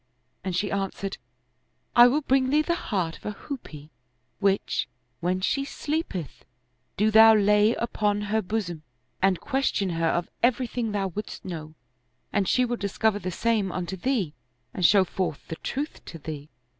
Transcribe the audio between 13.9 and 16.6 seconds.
thee and show fortii the truth to thee."